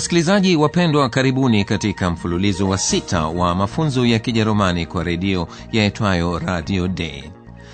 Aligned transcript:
Wasikilizaji 0.00 0.56
wapendwa, 0.56 1.08
karibuni 1.08 1.64
katika 1.64 2.10
mfululizo 2.10 2.68
wa 2.68 2.78
sita 2.78 3.26
wa 3.26 3.54
mafunzo 3.54 4.06
ya 4.06 4.18
Kijerumani 4.18 4.86
kwa 4.86 5.04
redio 5.04 5.48
yaitwayo 5.72 6.38
Radio 6.38 6.88
Day. 6.88 7.30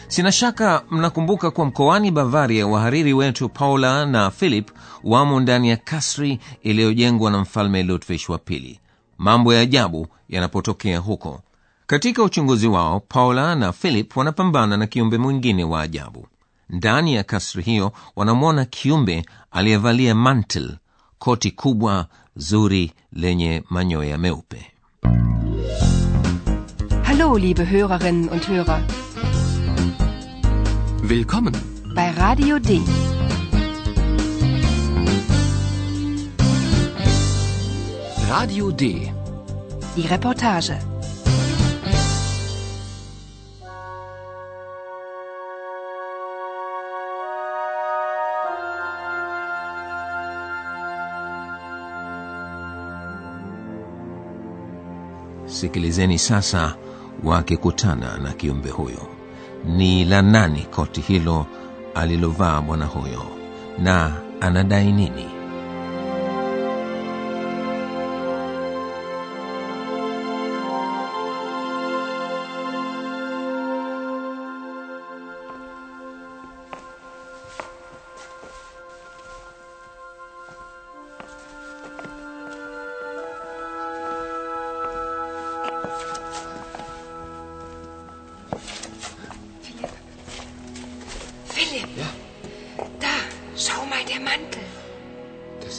Sina 0.09 0.33
shaka 0.33 0.83
mnakumbuka 0.91 1.51
kuwa 1.51 1.67
mkoani 1.67 2.11
Bavaria 2.11 2.67
wahariri 2.67 3.13
wetu 3.13 3.49
Paula 3.49 4.07
na 4.07 4.31
Philip 4.31 4.71
wamo 5.05 5.41
ndani 5.41 5.69
ya 5.69 5.77
kasri 5.77 6.39
iliyojengwa 6.63 7.31
na 7.31 7.39
mfalme 7.39 7.83
Ludwig 7.83 8.21
wa 8.29 8.39
pili. 8.39 8.81
Mambo 9.19 9.55
ya 9.55 9.61
ajabu 9.61 10.07
yanapotokea 10.29 10.99
huko. 10.99 11.41
Katika 11.87 12.23
uchunguzi 12.23 12.67
wao, 12.69 13.01
Paula 13.01 13.55
na 13.55 13.73
Philip 13.73 14.17
wanapambana 14.17 14.77
na 14.77 14.87
kiumbe 14.87 15.19
mwingine 15.19 15.65
wa 15.65 15.81
ajabu. 15.83 16.27
Ndani 16.71 17.15
ya 17.15 17.23
kasri 17.25 17.63
hiyo 17.63 17.93
wanamwona 18.17 18.65
kiumbe 18.65 19.25
aliyevalia 19.51 20.15
mantle, 20.15 20.79
koti 21.19 21.51
kubwa 21.51 22.07
zuri 22.37 22.93
lenye 23.13 23.63
manyoya 23.71 24.19
meupe. 24.19 24.73
Hallo, 27.05 27.37
liebe 27.39 27.65
Hörerinnen 27.71 28.29
und 28.29 28.49
Hörer. 28.49 28.81
Willkommen. 31.03 31.55
bei 31.97 32.11
Radio 32.11 32.59
D. 32.59 32.83
Radio 38.29 38.71
D. 38.71 39.11
Die 39.97 40.07
Reportage. 40.07 40.79
Sikilizeni 55.61 56.19
sasa 56.19 56.75
wakikutana 57.25 58.19
na 58.19 58.33
kiumbe 58.33 58.71
huyo. 58.71 59.09
Ni 59.65 60.05
la 60.05 60.23
nani 60.23 60.63
koti 60.63 61.01
hilo 61.01 61.47
alilovaa 61.95 62.61
bwana 62.61 62.87
huyo, 62.87 63.23
na 63.79 64.13
anadai 64.41 64.93
nini? 64.93 65.36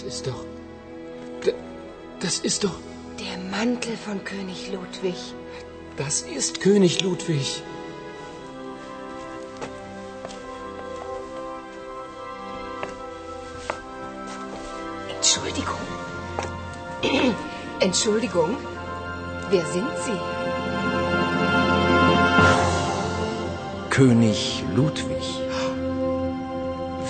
Ist 0.07 0.25
doch. 0.25 0.45
Das 2.22 2.40
ist 2.40 2.63
doch. 2.63 2.79
Der 3.19 3.38
Mantel 3.51 3.95
von 3.97 4.23
König 4.23 4.72
Ludwig. 4.72 5.16
Das 5.97 6.22
ist 6.22 6.62
König 6.62 7.01
Ludwig. 7.01 7.62
Entschuldigung. 15.16 15.75
Entschuldigung. 17.79 18.57
Wer 19.50 19.66
sind 19.66 19.91
Sie? 20.06 20.19
König 23.89 24.63
Ludwig. 24.75 25.25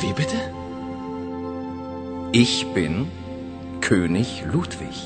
Wie 0.01 0.13
bitte? 0.13 0.56
Ich 2.43 2.67
bin 2.75 3.07
König 3.81 4.43
Ludwig. 4.53 4.97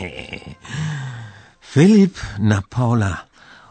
Philip 1.60 2.16
na 2.38 2.62
Paula 2.62 3.26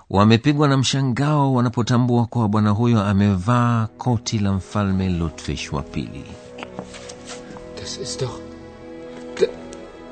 wamepigwa 0.09 0.67
na 0.67 0.77
mshangao 0.77 1.53
wanapotambua 1.53 2.25
kuwa 2.25 2.49
bwana 2.49 2.69
huyo 2.69 3.01
amevaa 3.03 3.87
koti 3.97 4.39
la 4.39 4.53
mfalme 4.53 5.09
Ludwig 5.09 5.59
wa 5.71 5.81
pili. 5.81 6.23
Das 7.81 7.97
ist 7.97 8.21
doch. 8.21 8.39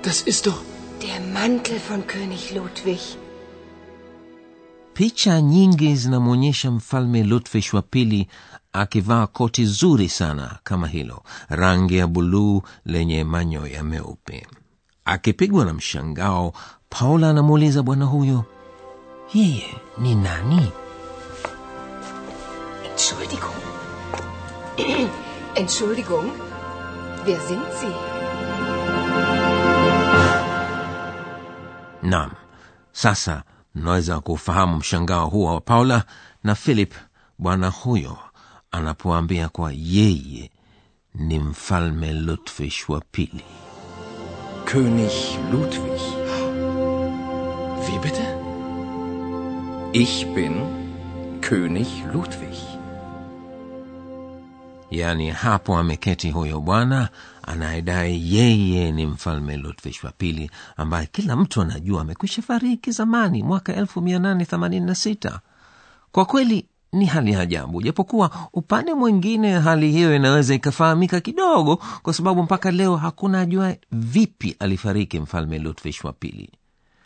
Das 0.02 0.28
ist 0.28 0.46
doch. 0.46 0.62
Der 1.02 1.20
Mantel 1.34 1.80
von 1.80 2.08
König 2.08 2.56
Ludwig. 2.56 3.18
Picha 4.94 5.42
nyingi 5.42 5.96
zinamwonyesha 5.96 6.72
mfalme 6.72 7.24
Lutfish 7.24 7.74
wa 7.74 7.82
pili 7.82 8.28
akivaa 8.74 9.28
koti 9.28 9.66
zuri 9.66 10.10
sana 10.10 10.60
kama 10.64 10.88
hilo, 10.88 11.24
rangi 11.50 11.98
ya 11.98 12.08
buluu 12.08 12.62
lenye 12.86 13.24
manyoya 13.24 13.84
meupe. 13.84 14.48
Akipigwa 15.06 15.66
na 15.66 15.74
mshangao, 15.74 16.54
Paula 16.90 17.30
anamuuliza 17.30 17.84
bwana 17.84 18.06
huyo, 18.06 18.46
yeye 19.34 19.76
ni 19.98 20.16
nani? 20.16 20.72
Entschuldigung. 22.86 23.62
Entschuldigung. 25.56 26.32
Wer 27.28 27.40
sind 27.48 27.64
Sie? 27.80 27.96
Naam, 32.10 32.32
sasa 32.92 33.44
mnaweza 33.76 34.20
kufahamu 34.20 34.78
mshangao 34.78 35.28
huo 35.28 35.54
wa 35.54 35.62
Paula 35.62 36.04
na 36.44 36.56
Philip 36.56 36.94
bwana 37.38 37.70
huyo 37.70 38.18
anapoambia 38.72 39.50
kuwa 39.50 39.72
yeye 39.76 40.52
ni 41.16 41.40
mfalme 41.40 42.14
Ludwig 42.14 42.74
wa 42.88 43.02
pili. 43.12 43.44
König 44.66 45.12
Ludwig. 45.52 46.02
Wie 47.88 48.00
bitte? 48.00 48.36
Ich 49.94 50.26
bin 50.28 50.56
König 51.42 51.88
Ludwig. 52.14 52.58
yaani 54.92 55.30
hapo 55.32 55.78
ameketi 55.78 56.32
huyo 56.32 56.60
bwana 56.60 57.10
anayedai 57.48 58.36
yeye 58.36 58.92
ni 58.92 59.06
mfalme 59.06 59.58
ludwig 59.58 59.96
wa 60.04 60.12
pili 60.12 60.52
ambaye 60.78 61.06
kila 61.12 61.36
mtu 61.36 61.62
anajua 61.62 62.02
amekwisha 62.02 62.42
fariki 62.42 62.92
zamani 62.92 63.44
mwaka 63.44 63.74
1886 63.82 65.40
kwa 66.12 66.26
kweli 66.26 66.66
ni 66.94 67.06
hali 67.06 67.32
ya 67.32 67.40
ajabu 67.40 67.82
japokuwa 67.82 68.32
upande 68.54 68.94
mwingine 68.94 69.60
hali 69.60 69.92
hiyo 69.92 70.16
inaweza 70.16 70.56
ikafahamika 70.56 71.20
kidogo 71.22 71.76
kwa 72.02 72.14
sababu 72.14 72.44
mpaka 72.44 72.72
leo 72.72 72.96
hakuna 72.96 73.40
ajua 73.40 73.76
vipi 73.92 74.56
alifariki 74.60 75.20
mfalme 75.20 75.60
ludwig 75.60 75.96
wa 76.04 76.14
pili. 76.14 76.50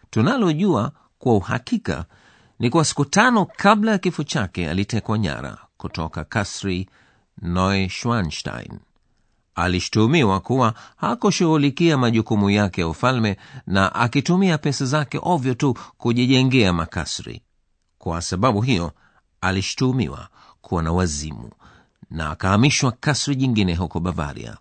Tunalojua 0.10 0.92
kwa 1.20 1.34
uhakika 1.36 2.06
ni 2.60 2.70
kuwa 2.70 2.86
siku 2.86 3.06
tano 3.06 3.46
kabla 3.46 3.92
ya 3.92 3.98
kifo 3.98 4.24
chake 4.24 4.70
alitekwa 4.70 5.18
nyara 5.18 5.58
kutoka 5.78 6.24
kasri 6.24 6.90
neuschwanstein 7.42 8.80
alishtumiwa 9.58 10.40
kuwa 10.40 10.74
hakushughulikia 10.96 11.98
majukumu 11.98 12.50
yake 12.50 12.82
ya 12.82 12.88
ufalme 12.88 13.38
na 13.68 13.96
akitumia 13.96 14.58
pesa 14.58 14.86
zake 14.86 15.20
ovyo 15.22 15.54
tu 15.54 15.74
kujijengea 15.98 16.74
makasri. 16.74 17.42
Kwa 17.98 18.22
sababu 18.22 18.62
hiyo 18.62 18.92
alishtumiwa 19.42 20.28
kuwa 20.62 20.84
na 20.84 20.92
wazimu 20.92 21.52
na 22.10 22.30
akahamishwa 22.30 22.92
kasri 22.92 23.36
jingine 23.36 23.76
huko 23.76 24.00
bavaria 24.00 24.58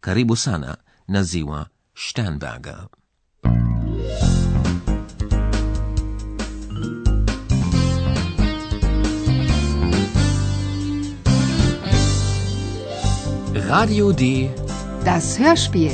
karibu 0.00 0.36
sana 0.36 0.76
na 1.08 1.22
ziwa 1.22 1.66
sternberger 1.94 2.86
Radio 13.64 14.12
D. 14.12 14.50
Das 15.04 15.38
Hörspiel. 15.38 15.92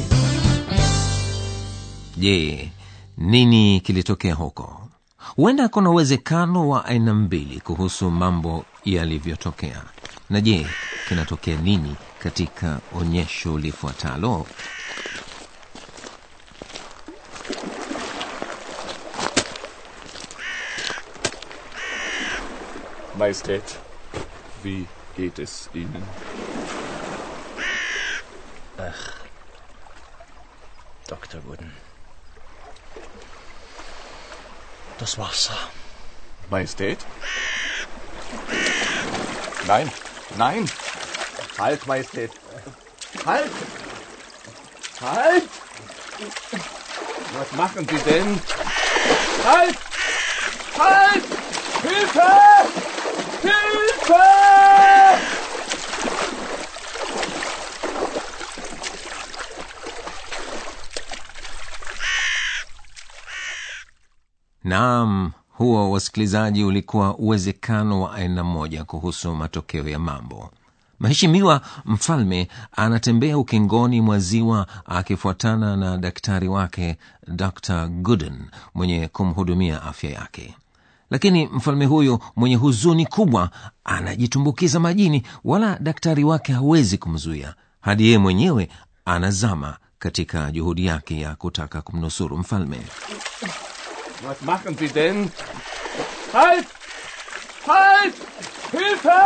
je 2.16 2.70
nini 3.16 3.80
kilitokea 3.80 4.34
huko 4.34 4.88
huenda 5.36 5.68
kuna 5.68 5.90
uwezekano 5.90 6.68
wa 6.68 6.84
aina 6.84 7.14
mbili 7.14 7.60
kuhusu 7.60 8.10
mambo 8.10 8.64
yalivyotokea 8.84 9.82
na 10.30 10.40
je 10.40 10.66
kinatokea 11.08 11.56
nini 11.60 11.96
katika 12.18 12.80
onyesho 13.00 13.58
lifuatalo 13.58 14.46
Majestät, 23.18 23.78
wie 24.62 24.86
geht 25.16 25.38
es 25.38 25.68
Ihnen? 25.74 26.02
Dr. 31.06 31.44
Wooden. 31.44 31.72
Das 34.98 35.18
Wasser. 35.18 35.56
Majestät? 36.50 36.98
Nein, 39.66 39.90
nein! 40.36 40.70
Halt, 41.58 41.86
Majestät! 41.86 42.32
Halt! 43.24 43.50
Halt! 45.00 45.48
Was 47.38 47.52
machen 47.52 47.88
Sie 47.88 47.98
denn? 47.98 48.40
Halt! 49.44 49.76
Halt! 50.78 51.24
Hilfe! 51.82 52.30
Hilfe! 53.42 54.41
Naam 64.72 65.30
huo 65.48 65.90
wasikilizaji 65.90 66.64
ulikuwa 66.64 67.16
uwezekano 67.18 68.00
wa 68.02 68.14
aina 68.14 68.44
moja 68.44 68.84
kuhusu 68.84 69.34
matokeo 69.34 69.88
ya 69.88 69.98
mambo. 69.98 70.50
Mheshimiwa 71.00 71.60
mfalme 71.84 72.48
anatembea 72.76 73.38
ukingoni 73.38 74.00
mwa 74.00 74.18
ziwa 74.18 74.66
akifuatana 74.86 75.76
na 75.76 75.98
daktari 75.98 76.48
wake 76.48 76.96
dr 77.28 77.88
gooden 77.88 78.38
mwenye 78.74 79.08
kumhudumia 79.08 79.82
afya 79.82 80.10
yake. 80.10 80.54
Lakini 81.10 81.46
mfalme 81.46 81.86
huyo 81.86 82.20
mwenye 82.36 82.56
huzuni 82.56 83.06
kubwa 83.06 83.50
anajitumbukiza 83.84 84.80
majini 84.80 85.22
wala 85.44 85.78
daktari 85.78 86.24
wake 86.24 86.52
hawezi 86.52 86.98
kumzuia. 86.98 87.54
Hadi 87.80 88.04
yeye 88.04 88.18
mwenyewe 88.18 88.68
anazama 89.04 89.76
katika 89.98 90.50
juhudi 90.50 90.86
yake 90.86 91.20
ya 91.20 91.34
kutaka 91.34 91.82
kumnusuru 91.82 92.38
mfalme 92.38 92.78
Was 94.26 94.42
machen 94.42 94.76
Sie 94.78 94.88
denn? 94.88 95.30
Halt! 96.32 96.66
Halt! 97.66 98.14
Hilfe! 98.72 99.20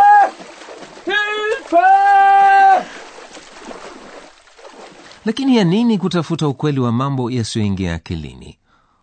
Hilfe! 1.05 1.87
lakini 5.25 5.57
ya 5.57 5.65
nini 5.65 5.99
kutafuta 5.99 6.49
ukweli 6.49 6.81
wa 6.81 6.93
mambo 6.93 7.31
yasiyoingia 7.31 7.95
akilini 7.95 8.59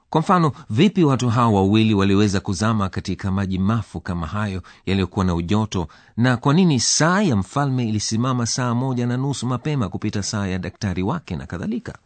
kwa 0.09 0.21
mfano 0.21 0.51
vipi 0.69 1.03
watu 1.03 1.29
hawa 1.29 1.51
wawili 1.53 1.93
waliweza 1.93 2.39
kuzama 2.39 2.89
katika 2.89 3.31
maji 3.31 3.59
mafu 3.59 4.01
kama 4.01 4.27
hayo 4.27 4.61
yaliyokuwa 4.85 5.25
na 5.25 5.35
ujoto 5.35 5.87
na 6.17 6.37
kwa 6.37 6.53
nini 6.53 6.79
saa 6.79 7.21
ya 7.21 7.35
mfalme 7.35 7.83
ilisimama 7.89 8.45
saa 8.45 8.73
moja 8.73 9.07
na 9.07 9.17
nusu 9.17 9.47
mapema 9.47 9.89
kupita 9.89 10.23
saa 10.23 10.47
ya 10.47 10.59
daktari 10.59 11.03
wake 11.03 11.35
na 11.35 11.45
kadhalika 11.45 11.97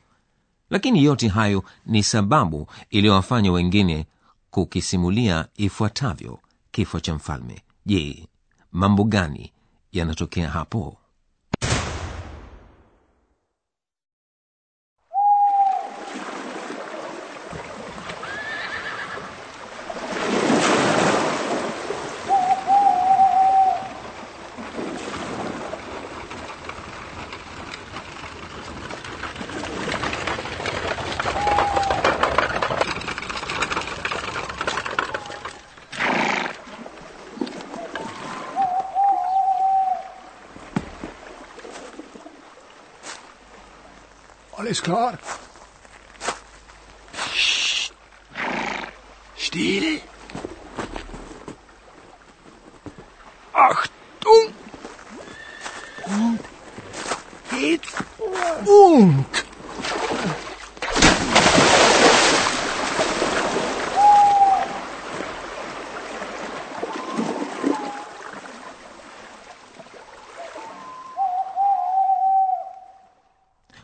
lakini 0.70 1.04
yote 1.04 1.28
hayo 1.28 1.64
ni 1.86 2.04
sababu 2.04 2.68
iliyowafanya 2.90 3.52
wengine 3.52 4.06
kukisimulia 4.52 5.48
ifuatavyo 5.56 6.40
kifo 6.72 7.00
cha 7.00 7.16
mfalme. 7.16 7.62
Je 7.86 8.28
mambo 8.72 9.04
gani 9.04 9.52
yanatokea 9.92 10.50
hapo 10.50 10.98
Alles 44.68 44.84
klar. 44.84 45.18
Psst. 47.14 47.94
Stille. 49.38 50.02
Achtung. 53.54 54.54
Geht 57.50 57.82
und. 58.66 59.26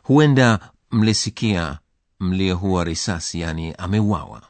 Huender 0.05 0.72
mlisikia 0.93 1.77
mliyehua 2.19 2.83
risasi 2.83 3.39
yani 3.41 3.73
ameuawa. 3.77 4.41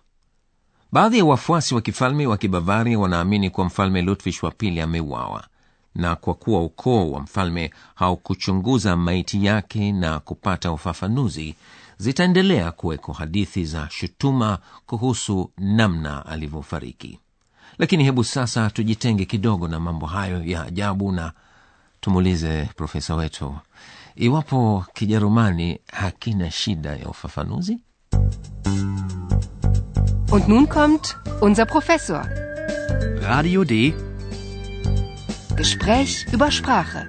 Baadhi 0.92 1.18
ya 1.18 1.26
wafuasi 1.26 1.76
wa 1.76 1.82
kifalme 1.82 2.28
wa 2.28 2.38
kibavaria 2.38 3.00
wanaamini 3.00 3.50
kuwa 3.50 3.66
mfalme 3.68 4.02
lutvish 4.02 4.44
wa 4.44 4.52
pili 4.52 4.82
ameuawa 4.82 5.48
na 5.96 6.16
kwa 6.16 6.34
kuwa 6.34 6.64
ukoo 6.64 7.12
wa 7.12 7.20
mfalme 7.20 7.74
haukuchunguza 7.96 8.96
maiti 8.98 9.46
yake 9.46 9.92
na 9.92 10.20
kupata 10.20 10.72
ufafanuzi 10.72 11.56
zitaendelea 11.98 12.72
kuweko 12.72 13.14
hadithi 13.14 13.66
za 13.66 13.88
shutuma 13.92 14.60
kuhusu 14.86 15.52
namna 15.58 16.26
alivyofariki. 16.26 17.20
Lakini 17.78 18.04
hebu 18.04 18.24
sasa 18.24 18.70
tujitenge 18.70 19.26
kidogo 19.26 19.68
na 19.68 19.80
mambo 19.80 20.06
hayo 20.06 20.44
ya 20.44 20.64
ajabu 20.64 21.12
na 21.12 21.32
tumuulize 22.02 22.70
profesa 22.76 23.16
wetu 23.16 23.56
iwapo 24.16 24.86
kijerumani 24.94 25.80
hakina 25.92 26.52
shida 26.52 26.90
ya 26.96 27.10
ufafanuzi 27.10 27.78
Und 30.32 30.48
nun 30.48 30.68
kommt 30.68 31.16
unser 31.42 31.66
Professor. 31.68 32.26
Radio 33.22 33.64
D. 33.64 33.94
Gespräch 35.56 36.26
über 36.34 36.52
Sprache. 36.52 37.06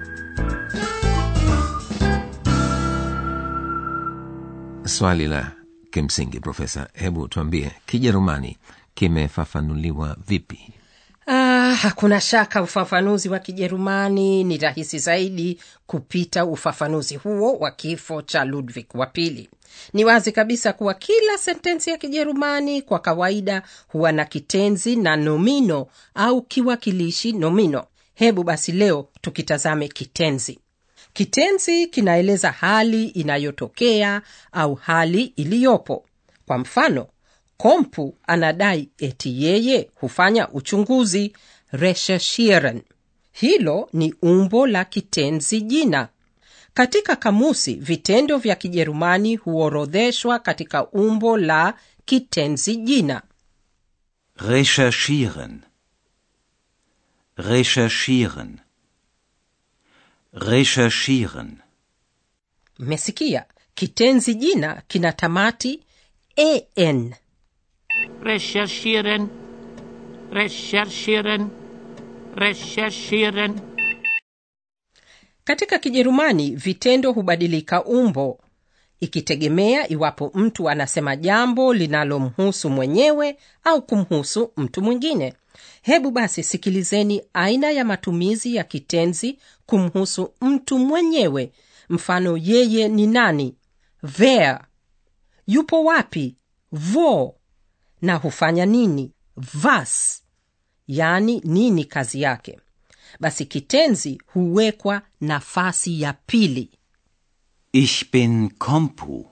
swali 4.85 5.27
la 5.27 5.51
kimsingi 5.91 6.39
profesa 6.39 6.87
hebu 6.93 7.27
tuambie 7.27 7.71
kijerumani 7.85 8.57
kimefafanuliwa 8.93 10.17
vipi 10.27 10.73
hakuna 11.75 12.21
shaka 12.21 12.61
ufafanuzi 12.61 13.29
wa 13.29 13.39
kijerumani 13.39 14.43
ni 14.43 14.57
rahisi 14.57 14.99
zaidi 14.99 15.59
kupita 15.87 16.45
ufafanuzi 16.45 17.15
huo 17.15 17.53
wa 17.57 17.71
kifo 17.71 18.21
cha 18.21 18.45
ludwig 18.45 18.85
wa 18.93 19.05
pili. 19.05 19.49
Ni 19.93 20.05
wazi 20.05 20.31
kabisa 20.31 20.73
kuwa 20.73 20.93
kila 20.93 21.37
sentensi 21.37 21.89
ya 21.89 21.97
kijerumani 21.97 22.81
kwa 22.81 22.99
kawaida 22.99 23.61
huwa 23.87 24.11
na 24.11 24.25
kitenzi 24.25 24.95
na 24.95 25.15
nomino 25.15 25.87
au 26.15 26.41
kiwakilishi 26.41 27.31
nomino. 27.31 27.85
Hebu 28.13 28.43
basi 28.43 28.71
leo 28.71 29.07
tukitazame 29.21 29.87
kitenzi. 29.87 30.59
Kitenzi 31.13 31.87
kinaeleza 31.87 32.51
hali 32.51 33.05
inayotokea 33.07 34.21
au 34.51 34.75
hali 34.75 35.23
iliyopo. 35.23 36.05
Kwa 36.45 36.57
mfano 36.57 37.07
kompu 37.57 38.17
anadai 38.27 38.89
eti 38.97 39.43
yeye 39.45 39.89
hufanya 39.95 40.49
uchunguzi 40.49 41.33
recherchieren 41.77 42.81
hilo 43.31 43.89
ni 43.93 44.13
umbo 44.21 44.67
la 44.67 44.85
kitenzi 44.85 45.61
jina. 45.61 46.09
Katika 46.73 47.15
kamusi 47.15 47.73
vitendo 47.75 48.37
vya 48.37 48.55
kijerumani 48.55 49.35
huorodheshwa 49.35 50.39
katika 50.39 50.87
umbo 50.87 51.37
la 51.37 51.73
kitenzi 52.05 52.75
jina. 52.75 53.21
Recherchieren. 54.37 55.61
Recherchieren. 57.37 58.59
Recherchieren. 60.33 61.57
mmesikia? 62.79 63.45
Kitenzi 63.75 64.35
jina 64.35 64.81
kina 64.87 65.11
tamati 65.11 65.83
an 66.77 67.13
recherchieren, 68.23 69.29
recherchieren, 70.31 71.49
recherchieren. 72.35 73.59
katika 75.43 75.79
kijerumani 75.79 76.55
vitendo 76.55 77.11
hubadilika 77.11 77.83
umbo 77.85 78.39
ikitegemea 78.99 79.89
iwapo 79.91 80.31
mtu 80.33 80.69
anasema 80.69 81.15
jambo 81.15 81.73
linalomhusu 81.73 82.69
mwenyewe 82.69 83.37
au 83.63 83.81
kumhusu 83.81 84.51
mtu 84.57 84.81
mwingine. 84.81 85.33
Hebu 85.81 86.11
basi 86.11 86.43
sikilizeni 86.43 87.21
aina 87.33 87.71
ya 87.71 87.85
matumizi 87.85 88.55
ya 88.55 88.63
kitenzi 88.63 89.39
kumhusu 89.65 90.33
mtu 90.41 90.79
mwenyewe. 90.79 91.51
Mfano 91.89 92.37
yeye 92.37 92.87
ni 92.87 93.07
nani? 93.07 93.55
Wer. 94.19 94.65
Yupo 95.47 95.83
wapi? 95.83 96.35
Vo 96.71 97.35
na 98.01 98.15
hufanya 98.15 98.65
nini? 98.65 99.11
Was 99.63 100.23
yaani 100.87 101.41
nini 101.43 101.85
kazi 101.85 102.21
yake 102.21 102.59
basi 103.19 103.45
kitenzi 103.45 104.21
huwekwa 104.27 105.01
nafasi 105.21 106.01
ya 106.01 106.13
pili 106.13 106.69
Ich 107.73 108.11
bin 108.11 108.49
Kompu. 108.49 109.27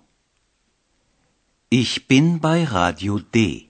Ich 1.70 2.08
bin 2.10 2.40
bei 2.40 2.66
Radio 2.66 3.20
D. 3.34 3.70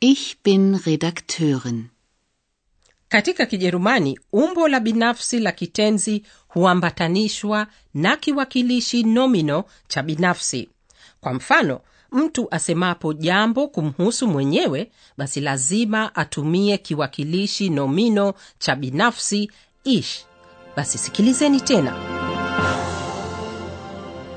Ich 0.00 0.36
bin 0.44 0.74
Redakteurin. 0.76 1.84
katika 3.08 3.46
kijerumani 3.46 4.18
umbo 4.32 4.68
la 4.68 4.80
binafsi 4.80 5.40
la 5.40 5.52
kitenzi 5.52 6.22
huambatanishwa 6.48 7.66
na 7.94 8.16
kiwakilishi 8.16 9.02
nomino 9.02 9.64
cha 9.88 10.02
binafsi 10.02 10.68
kwa 11.20 11.34
mfano 11.34 11.80
mtu 12.12 12.48
asemapo 12.50 13.12
jambo 13.12 13.68
kumhusu 13.68 14.28
mwenyewe 14.28 14.90
basi 15.18 15.40
lazima 15.40 16.14
atumie 16.14 16.78
kiwakilishi 16.78 17.70
nomino 17.70 18.34
cha 18.58 18.76
binafsi 18.76 19.50
ish. 19.84 20.24
Basi 20.76 20.98
sikilizeni 20.98 21.60
tena. 21.60 21.94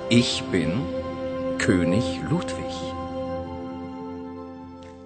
Ich 0.09 0.43
bin 0.51 0.69
König 1.57 2.03
Ludwig. 2.31 2.63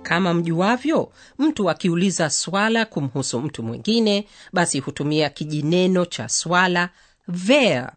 kama 0.04 0.34
mjuavyo 0.34 1.12
mtu 1.40 1.70
akiuliza 1.70 2.30
swala 2.30 2.86
kumhusu 2.86 3.42
mtu 3.42 3.64
mwingine 3.64 4.28
basi 4.54 4.80
hutumia 4.80 5.30
kijineno 5.30 6.06
cha 6.06 6.30
swala 6.30 6.90
wer 7.50 7.92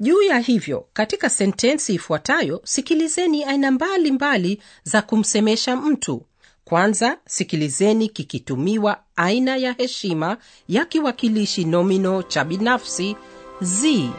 juu 0.00 0.22
ya 0.22 0.38
hivyo 0.38 0.86
katika 0.92 1.30
sentensi 1.30 1.94
ifuatayo 1.94 2.60
sikilizeni 2.64 3.44
aina 3.44 3.70
mbalimbali 3.70 4.62
za 4.82 5.02
kumsemesha 5.02 5.76
mtu 5.76 6.26
kwanza 6.64 7.18
sikilizeni 7.26 8.08
kikitumiwa 8.08 9.02
aina 9.16 9.56
ya 9.56 9.72
heshima 9.72 10.36
ya 10.68 10.84
kiwakilishi 10.84 11.64
nomino 11.64 12.22
cha 12.22 12.44
binafsi 12.44 13.16
z 13.60 14.10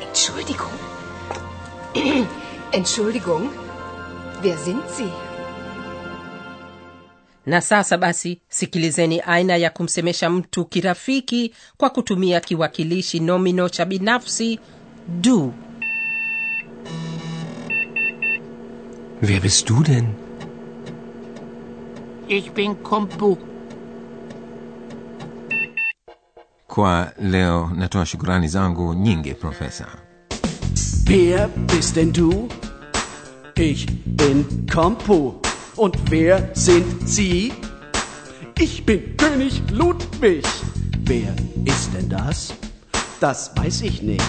Entschuldigung. 0.00 0.78
Entschuldigung. 2.72 3.50
Wer 4.42 4.56
sind 4.58 4.82
Sie? 4.96 5.23
Na 7.46 7.60
sasa 7.60 7.98
basi 7.98 8.40
sikilizeni 8.48 9.20
aina 9.20 9.56
ya 9.56 9.70
kumsemesha 9.70 10.30
mtu 10.30 10.64
kirafiki 10.64 11.54
kwa 11.76 11.90
kutumia 11.90 12.40
kiwakilishi 12.40 13.20
nomino 13.20 13.68
cha 13.68 13.84
binafsi 13.84 14.58
du 15.20 15.52
Wer 19.22 19.40
bist 19.40 19.68
du 19.68 19.82
denn? 19.82 20.04
Ich 22.28 22.50
bin 22.52 22.74
Kompu. 22.74 23.38
kwa 26.66 27.12
leo 27.22 27.70
natoa 27.76 28.06
shukurani 28.06 28.48
zangu 28.48 28.94
nyingi 28.94 29.34
profesa 29.34 29.86
Wer 31.08 31.48
bist 31.48 31.94
denn 31.94 32.12
du? 32.12 32.48
Ich 33.56 33.86
bin 34.06 34.44
Kompo. 34.74 35.40
Und 35.76 35.96
wer 36.10 36.50
sind 36.54 37.08
Sie? 37.08 37.52
Ich 38.58 38.86
bin 38.86 39.16
König 39.16 39.60
Ludwig. 39.70 40.44
Wer 41.04 41.34
ist 41.64 41.90
denn 41.94 42.08
das? 42.08 42.54
Das 43.20 43.50
weiß 43.56 43.82
ich 43.82 44.02
nicht. 44.02 44.22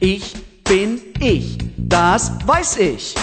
Ich 0.00 0.34
bin 0.64 1.00
ich. 1.20 1.58
Das 1.76 2.32
weiß 2.46 2.78
ich. 2.78 3.14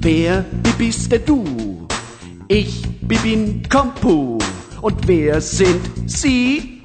Wer 0.00 0.44
bist 0.78 1.10
denn 1.12 1.24
du? 1.26 1.88
Ich 2.48 2.82
bin 3.00 3.62
Kompo. 3.68 4.38
Und 4.80 5.06
wer 5.06 5.40
sind 5.40 5.80
Sie? 6.06 6.82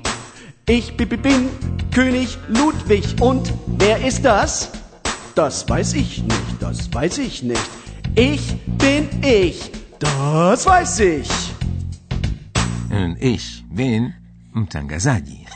Ich 0.67 0.97
bi- 0.97 1.05
bi- 1.05 1.15
bin 1.17 1.49
König 1.93 2.37
Ludwig. 2.49 3.03
Und 3.21 3.53
wer 3.77 4.03
ist 4.05 4.25
das? 4.25 4.69
Das 5.35 5.67
weiß 5.69 5.93
ich 5.93 6.23
nicht, 6.23 6.61
das 6.61 6.93
weiß 6.93 7.17
ich 7.17 7.43
nicht. 7.43 7.69
Ich 8.15 8.55
bin 8.77 9.09
ich. 9.21 9.71
Das 9.99 10.65
weiß 10.65 10.99
ich. 10.99 11.29
ich 13.19 13.63
bin 13.69 14.13
mtangazaji 14.53 15.47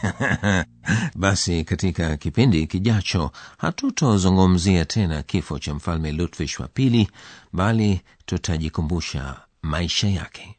basi 1.15 1.63
katika 1.63 2.17
kipindi 2.17 2.67
kijacho 2.67 3.31
hatutozungumzia 3.57 4.85
tena 4.85 5.23
kifo 5.23 5.59
cha 5.59 5.73
mfalme 5.73 6.11
ludwig 6.11 6.59
wa 6.59 6.67
pili 6.67 7.09
bali 7.53 8.01
tutajikumbusha 8.25 9.35
maisha 9.61 10.07
yake 10.07 10.55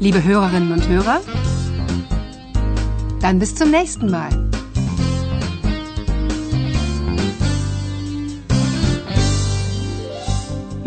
Liebe 0.00 0.22
Hörerinnen 0.24 0.72
und 0.72 0.88
Hörer, 0.88 1.20
dann 3.20 3.38
bis 3.38 3.54
zum 3.54 3.70
nächsten 3.70 4.10
Mal. 4.10 4.49